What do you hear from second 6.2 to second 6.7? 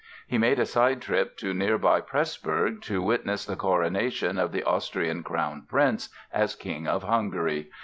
as